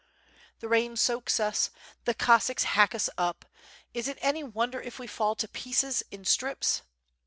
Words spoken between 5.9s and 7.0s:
in strips?